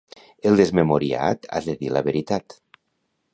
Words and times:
El 0.51 0.55
desmemoriat 0.61 1.45
ha 1.51 1.61
de 1.67 1.75
dir 1.83 1.93
la 1.99 2.03
veritat. 2.09 2.59